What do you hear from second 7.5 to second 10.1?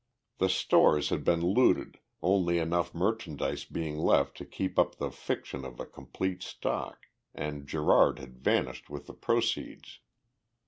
Gerard had vanished with the proceeds.